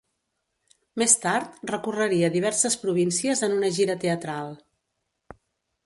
[1.01, 4.51] Més tard recorreria diverses províncies en una gira teatral.